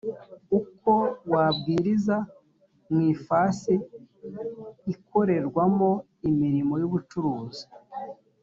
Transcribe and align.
uko 0.59 0.91
wabwiriza 1.31 2.15
mu 2.91 3.01
ifasi 3.13 3.73
ikorerwamo 4.93 5.89
imirimo 6.29 6.73
y’ubucuruzi 6.81 7.63